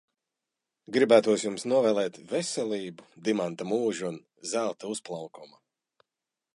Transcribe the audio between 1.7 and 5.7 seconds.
novēlēt veselību, dimanta mūžu un zelta uzplaukumu.